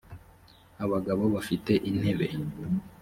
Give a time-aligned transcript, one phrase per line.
[0.83, 2.27] abagabo bafite intebe